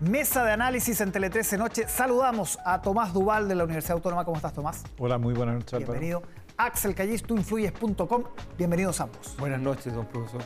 [0.00, 1.88] Mesa de análisis en Tele 13 Noche.
[1.88, 4.24] Saludamos a Tomás Duval de la Universidad Autónoma.
[4.24, 4.84] ¿Cómo estás, Tomás?
[4.96, 5.76] Hola, muy buenas noches.
[5.76, 6.22] Bienvenido.
[6.56, 8.22] Axel Callis, tuinfluyes.com.
[8.56, 9.36] Bienvenidos ambos.
[9.40, 10.40] Buenas noches, don profesor.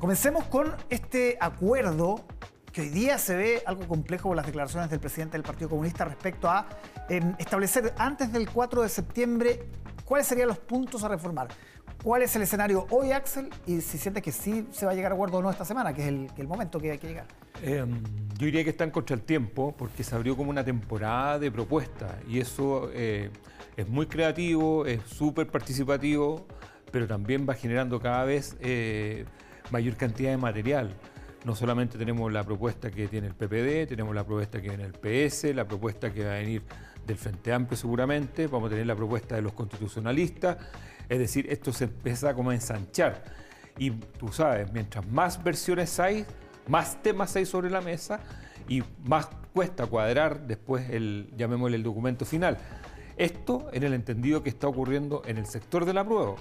[0.00, 2.24] Comencemos con este acuerdo
[2.72, 6.04] que hoy día se ve algo complejo con las declaraciones del presidente del Partido Comunista
[6.04, 6.66] respecto a
[7.08, 9.68] em, establecer antes del 4 de septiembre
[10.04, 11.46] cuáles serían los puntos a reformar.
[12.02, 13.48] ¿Cuál es el escenario hoy, Axel?
[13.64, 15.94] Y si sientes que sí se va a llegar a acuerdo o no esta semana,
[15.94, 17.26] que es el, que el momento que hay que llegar.
[17.62, 18.02] Em,
[18.38, 22.14] yo diría que están contra el tiempo porque se abrió como una temporada de propuestas
[22.28, 23.30] y eso eh,
[23.76, 26.46] es muy creativo, es súper participativo,
[26.92, 29.24] pero también va generando cada vez eh,
[29.70, 30.94] mayor cantidad de material.
[31.44, 34.92] No solamente tenemos la propuesta que tiene el PPD, tenemos la propuesta que viene el
[34.92, 36.62] PS, la propuesta que va a venir
[37.06, 40.58] del Frente Amplio seguramente, vamos a tener la propuesta de los constitucionalistas,
[41.08, 43.24] es decir, esto se empieza como a ensanchar.
[43.78, 46.26] Y tú sabes, mientras más versiones hay,
[46.68, 48.20] más temas hay sobre la mesa
[48.68, 52.58] y más cuesta cuadrar después el, llamémosle el documento final.
[53.16, 56.34] Esto en el entendido que está ocurriendo en el sector de la prueba.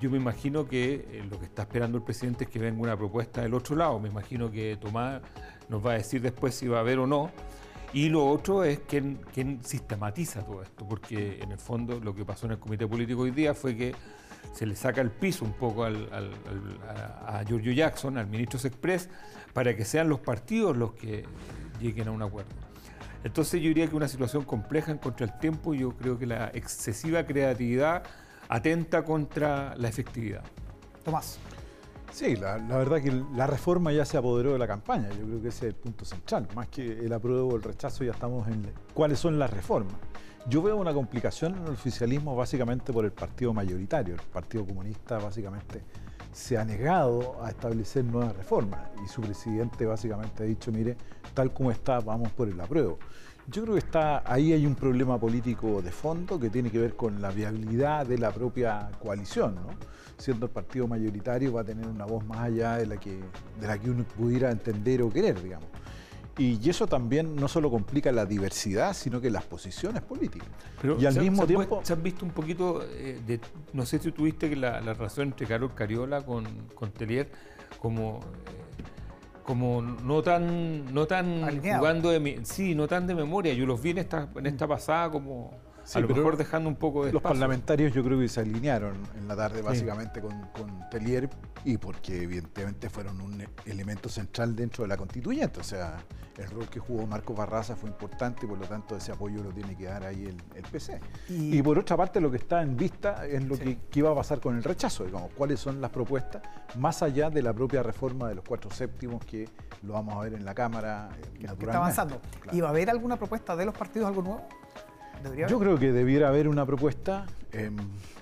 [0.00, 2.96] Yo me imagino que eh, lo que está esperando el presidente es que venga una
[2.96, 3.98] propuesta del otro lado.
[4.00, 5.22] Me imagino que Tomás
[5.68, 7.30] nos va a decir después si va a haber o no.
[7.92, 9.20] Y lo otro es quién,
[9.62, 13.30] sistematiza todo esto, porque en el fondo lo que pasó en el comité político hoy
[13.30, 13.94] día fue que
[14.52, 16.08] se le saca el piso un poco al,
[17.26, 19.08] a, Giorgio Jackson, al ministro Express,
[19.52, 21.24] para que sean los partidos los que
[21.80, 22.50] lleguen a un acuerdo.
[23.24, 26.50] Entonces yo diría que una situación compleja en contra del tiempo, yo creo que la
[26.54, 28.02] excesiva creatividad
[28.48, 30.42] atenta contra la efectividad.
[31.04, 31.38] Tomás.
[32.12, 35.48] Sí, la, verdad que la reforma ya se apoderó de la campaña, yo creo que
[35.48, 38.70] ese es el punto central, más que el apruebo o el rechazo, ya estamos en
[38.92, 39.94] cuáles son las reformas.
[40.46, 45.18] Yo veo una complicación en el oficialismo básicamente por el partido mayoritario, el Partido Comunista
[45.18, 45.82] básicamente
[46.32, 50.96] se ha negado a establecer nuevas reformas y su presidente básicamente ha dicho, mire,
[51.32, 52.98] tal como está, vamos por el apruebo.
[53.48, 56.94] Yo creo que está ahí hay un problema político de fondo que tiene que ver
[56.94, 59.68] con la viabilidad de la propia coalición, ¿no?
[60.16, 63.20] Siendo el partido mayoritario va a tener una voz más allá de la que,
[63.60, 65.68] de la que uno pudiera entender o querer, digamos.
[66.38, 70.48] Y eso también no solo complica la diversidad, sino que las posiciones políticas.
[70.80, 71.82] Pero y al mismo tiempo...
[71.84, 73.38] Se han visto un poquito, eh, de,
[73.74, 77.30] no sé si tuviste que la, relación entre Carol Cariola con, con Telier
[77.78, 78.20] como...
[78.78, 78.81] Eh,
[79.44, 83.54] como no tan no tan jugando de sí no tan de memoria.
[83.54, 85.52] Yo los vi en esta en esta pasada como
[85.94, 89.28] a lo mejor dejando un poco de Los parlamentarios yo creo que se alinearon en
[89.28, 91.28] la tarde básicamente con, con, Telier
[91.64, 95.60] y porque evidentemente fueron un elemento central dentro de la constituyente.
[95.60, 95.98] O sea,
[96.38, 99.50] el rol que jugó Marco Barraza fue importante y por lo tanto ese apoyo lo
[99.50, 101.00] tiene que dar ahí el, PC.
[101.28, 104.40] Y, por otra parte lo que está en vista es lo que, iba a pasar
[104.40, 106.42] con el rechazo, digamos, cuáles son las propuestas
[106.76, 109.48] más allá de la propia reforma de los cuatro séptimos que
[109.82, 111.10] lo vamos a ver en la Cámara.
[111.18, 112.20] Eh, que, está avanzando.
[112.52, 114.48] ¿Y va a haber alguna propuesta de los partidos, algo nuevo?
[115.48, 117.26] Yo creo que debiera haber una propuesta.
[117.52, 117.76] Em,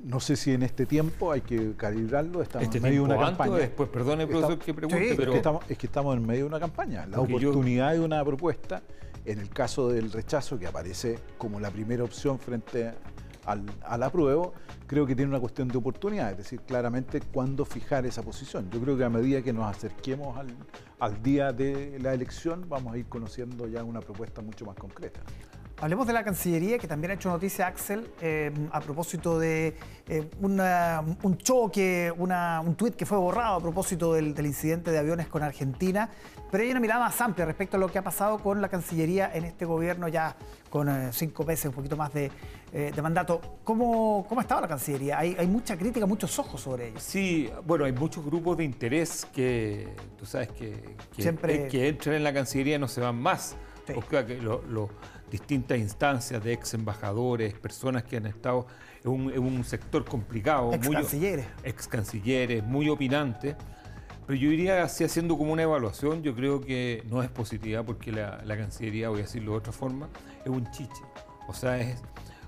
[0.04, 2.42] no sé si en este tiempo hay que calibrarlo.
[2.42, 3.56] Estamos este en medio de una campaña.
[3.56, 5.32] Después, perdone, profesor, que pregunte, pero...
[5.68, 7.06] Es que, estamos, en medio de una campaña.
[7.06, 8.82] La oportunidad de una propuesta,
[9.24, 12.92] en el caso del rechazo, que aparece como la primera opción frente
[13.46, 14.52] al, al apruebo,
[14.86, 18.68] creo que tiene una cuestión de oportunidad, es decir, claramente cuándo fijar esa posición.
[18.70, 20.48] Yo creo que a medida que nos acerquemos al,
[20.98, 25.20] al día de la elección, vamos a ir conociendo ya una propuesta mucho más concreta.
[25.80, 29.74] Hablemos de la Cancillería, que también ha hecho noticia, Axel, eh, a propósito de
[30.08, 35.42] eh, un choque, un tuit que fue borrado a propósito del, incidente de aviones con
[35.42, 36.10] Argentina.
[36.50, 39.30] Pero hay una mirada más amplia respecto a lo que ha pasado con la Cancillería
[39.32, 40.36] en este gobierno ya
[40.68, 42.30] con eh, cinco meses, un poquito más de,
[43.02, 43.40] mandato.
[43.64, 45.18] ¿Cómo, ¿Cómo ha estado la Cancillería?
[45.18, 47.00] Hay, hay mucha crítica, muchos ojos sobre ella.
[47.00, 49.88] Sí, bueno, hay muchos grupos de interés que,
[50.18, 53.56] tú sabes, que, que, que entran en la Cancillería y no se van más.
[53.96, 54.90] O sea, que lo,
[55.30, 58.66] distintas instancias de ex embajadores, personas que han estado
[59.04, 60.72] en un, sector complicado.
[60.74, 61.46] Ex cancilleres.
[61.62, 63.56] Ex cancilleres, muy opinantes.
[64.26, 68.12] Pero yo diría, así haciendo como una evaluación, yo creo que no es positiva porque
[68.12, 70.08] la, Cancillería, voy a decirlo de otra forma,
[70.44, 71.02] es un chiche.
[71.48, 72.00] O sea, es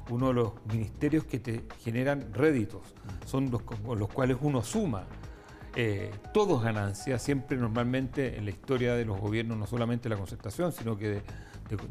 [0.09, 2.83] uno de los ministerios que te generan réditos,
[3.25, 5.07] son los con los cuales uno suma.
[5.75, 10.71] Eh, todos ganancias, siempre normalmente en la historia de los gobiernos, no solamente la concertación,
[10.71, 11.23] sino que de,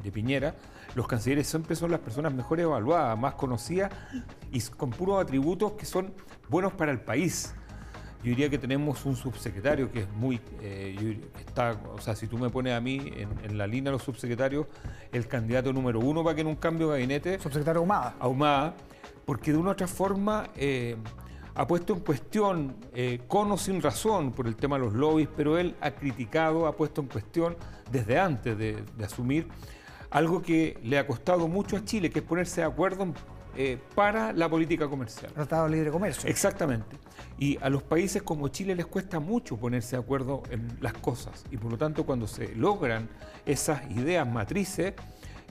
[0.03, 0.55] de, Piñera,
[0.93, 3.91] los cancilleres siempre son las personas mejor evaluadas, más conocidas
[4.51, 6.13] y con puros atributos que son
[6.47, 7.55] buenos para el país.
[8.23, 12.37] Yo diría que tenemos un subsecretario que es muy, eh, está, o sea, si tú
[12.37, 14.67] me pones a mí en, la línea de los subsecretarios,
[15.11, 17.39] el candidato número uno para que en un cambio de gabinete...
[17.39, 18.15] Subsecretario Ahumada.
[18.19, 18.75] Ahumada,
[19.25, 20.49] porque de una u otra forma...
[20.55, 20.97] Eh,
[21.55, 25.29] ha puesto en cuestión, eh, con o sin razón, por el tema de los lobbies,
[25.35, 27.57] pero él ha criticado, ha puesto en cuestión
[27.91, 29.47] desde antes de, asumir
[30.09, 33.13] algo que le ha costado mucho a Chile, que es ponerse de acuerdo
[33.55, 35.31] eh, para la política comercial.
[35.33, 36.29] Tratado de libre comercio.
[36.29, 36.97] Exactamente.
[37.37, 41.45] Y a los países como Chile les cuesta mucho ponerse de acuerdo en las cosas.
[41.51, 43.09] Y por lo tanto, cuando se logran
[43.45, 44.93] esas ideas matrices,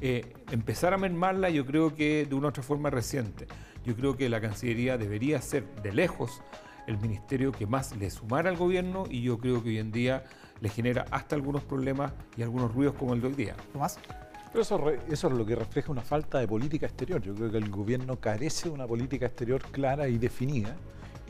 [0.02, 3.46] eh, empezar a mermarla yo creo que de una otra forma reciente.
[3.84, 6.42] Yo creo que la Cancillería debería ser de lejos
[6.86, 10.24] el ministerio que más le sumara al gobierno y yo creo que hoy en día
[10.60, 13.56] le genera hasta algunos problemas y algunos ruidos como el de hoy día.
[13.72, 13.98] Tomás.
[14.52, 17.22] Pero eso, eso es lo que refleja una falta de política exterior.
[17.22, 20.76] Yo creo que el gobierno carece de una política exterior clara y definida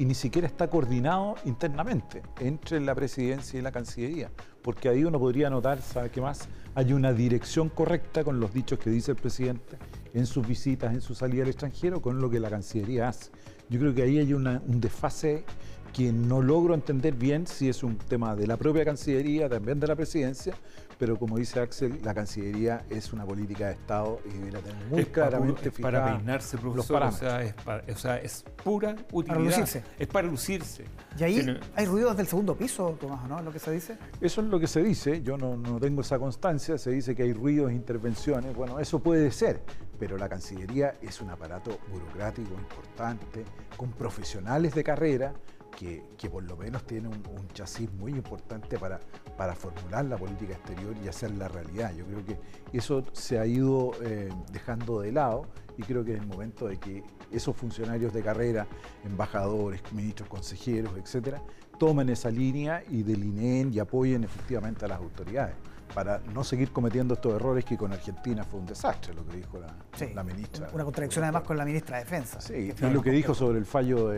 [0.01, 4.31] y ni siquiera está coordinado internamente entre la presidencia y la Cancillería,
[4.63, 6.49] porque ahí uno podría notar, ¿sabe qué más?
[6.75, 9.77] Hay una dirección correcta con los dichos que dice el presidente
[10.15, 13.31] en sus visitas, en su salida al extranjero, con lo que la Cancillería hace.
[13.69, 15.45] Yo creo que ahí hay un desfase
[15.93, 19.87] que no logro entender bien si es un tema de la propia Cancillería, también de
[19.87, 20.55] la Presidencia,
[21.01, 25.05] pero como dice Axel, la Cancillería es una política de Estado y debería tener muy
[25.07, 29.27] claramente para, para peinarse, profesor, o sea, es o sea, es pura utilidad.
[29.27, 29.83] Para lucirse.
[29.99, 30.85] Es para lucirse.
[31.19, 33.41] Y ahí hay ruidos del segundo piso, Tomás, ¿no?
[33.41, 33.97] ¿Lo que se dice?
[34.21, 37.23] Eso es lo que se dice, yo no, no tengo esa constancia, se dice que
[37.23, 39.63] hay ruidos, intervenciones, bueno, eso puede ser,
[39.99, 43.45] pero la Cancillería es un aparato burocrático importante,
[43.75, 45.33] con profesionales de carrera,
[45.81, 49.01] que, por lo menos tiene un, chasis muy importante para,
[49.37, 51.93] para formular la política exterior y hacer la realidad.
[51.97, 52.39] Yo creo que
[52.77, 55.47] eso se ha ido eh, dejando de lado
[55.79, 58.67] y creo que es el momento de que esos funcionarios de carrera,
[59.05, 61.43] embajadores, ministros, consejeros, etcétera,
[61.79, 65.55] tomen esa línea y delineen y apoyen efectivamente a las autoridades
[65.95, 69.59] para no seguir cometiendo estos errores que con Argentina fue un desastre, lo que dijo
[69.59, 70.69] la, ministra.
[70.73, 72.41] Una contradicción además con la ministra de Defensa.
[72.41, 74.13] Sí, y lo que dijo sobre el fallo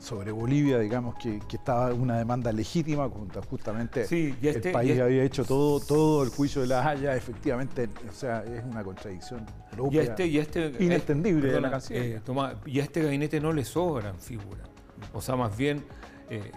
[0.00, 3.08] sobre Bolivia, digamos, que, estaba una demanda legítima,
[3.48, 8.12] justamente el este, país había hecho todo, todo el juicio de la Haya, efectivamente, o
[8.12, 12.20] sea, es una contradicción propia, este, y este, inentendible de la eh,
[12.66, 14.68] y a este gabinete no le sobran figuras,
[15.12, 15.84] o sea, más bien,
[16.28, 16.50] eh,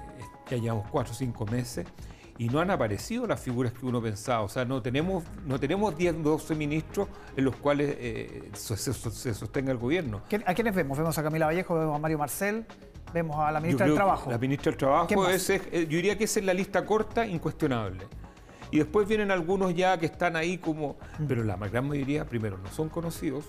[0.49, 1.85] ya llevamos cuatro o cinco meses,
[2.37, 4.41] y no han aparecido las figuras que uno pensaba.
[4.41, 9.71] O sea, no tenemos, no tenemos 10, 12 ministros en los cuales eh, se, sostenga
[9.71, 10.21] el gobierno.
[10.45, 10.97] ¿A quiénes vemos?
[10.97, 12.65] Vemos a Camila Vallejo, vemos a Mario Marcel,
[13.13, 14.29] vemos a la ministra del Trabajo.
[14.29, 18.05] La ministra del Trabajo, es, eh, yo diría que esa es la lista corta, incuestionable.
[18.71, 21.25] Y después vienen algunos ya que están ahí como, mm.
[21.27, 23.45] pero la gran mayoría, primero, no son conocidos,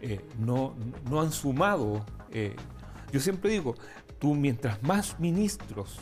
[0.00, 0.74] eh, no,
[1.10, 2.04] no han sumado.
[3.12, 3.74] yo siempre digo,
[4.18, 6.00] tú mientras más ministros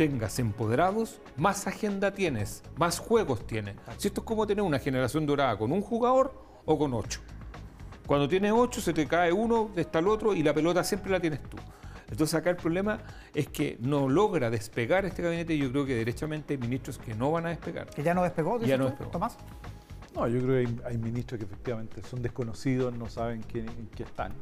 [0.00, 3.76] tengas empoderados, más agenda tienes, más juegos tienes.
[3.98, 6.32] Si esto es como tener una generación dorada con un jugador
[6.64, 7.20] o con ocho.
[8.06, 11.20] Cuando tienes ocho se te cae uno, está el otro y la pelota siempre la
[11.20, 11.58] tienes tú.
[12.10, 12.98] Entonces acá el problema
[13.34, 17.14] es que no logra despegar este gabinete y yo creo que derechamente hay ministros que
[17.14, 17.90] no van a despegar.
[17.90, 18.58] ¿Que ya no despegó?
[18.62, 19.10] Ya no despegó.
[19.10, 19.36] Tomás.
[20.14, 24.04] No, yo creo que hay, ministros que efectivamente son desconocidos, no saben quién, en qué
[24.04, 24.32] están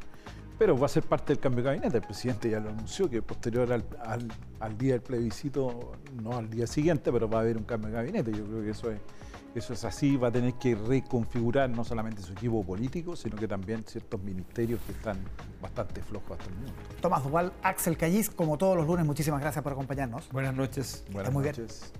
[0.58, 1.98] pero va a ser parte del cambio de gabinete.
[1.98, 7.12] El presidente ya lo anunció que posterior al, día del plebiscito, no al día siguiente,
[7.12, 8.32] pero va a haber un cambio de gabinete.
[8.32, 8.98] Yo creo que eso es,
[9.54, 13.46] eso es así, va a tener que reconfigurar no solamente su equipo político, sino que
[13.46, 15.16] también ciertos ministerios que están
[15.62, 16.80] bastante flojos hasta el momento.
[17.00, 20.28] Tomás Duval, Axel Callis, como todos los lunes, muchísimas gracias por acompañarnos.
[20.30, 21.04] Buenas noches.
[21.12, 21.92] Buenas noches.